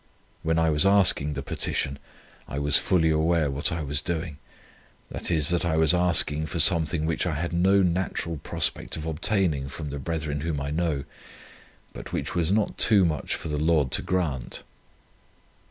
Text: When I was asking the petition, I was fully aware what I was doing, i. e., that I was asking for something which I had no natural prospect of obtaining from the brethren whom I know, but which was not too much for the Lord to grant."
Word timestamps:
When 0.41 0.57
I 0.57 0.71
was 0.71 0.83
asking 0.83 1.33
the 1.33 1.43
petition, 1.43 1.99
I 2.47 2.57
was 2.57 2.75
fully 2.79 3.11
aware 3.11 3.51
what 3.51 3.71
I 3.71 3.83
was 3.83 4.01
doing, 4.01 4.39
i. 5.13 5.19
e., 5.19 5.39
that 5.41 5.63
I 5.63 5.77
was 5.77 5.93
asking 5.93 6.47
for 6.47 6.57
something 6.59 7.05
which 7.05 7.27
I 7.27 7.35
had 7.35 7.53
no 7.53 7.83
natural 7.83 8.37
prospect 8.37 8.95
of 8.97 9.05
obtaining 9.05 9.69
from 9.69 9.91
the 9.91 9.99
brethren 9.99 10.41
whom 10.41 10.59
I 10.59 10.71
know, 10.71 11.03
but 11.93 12.11
which 12.11 12.33
was 12.33 12.51
not 12.51 12.79
too 12.79 13.05
much 13.05 13.35
for 13.35 13.47
the 13.47 13.61
Lord 13.63 13.91
to 13.91 14.01
grant." 14.01 14.63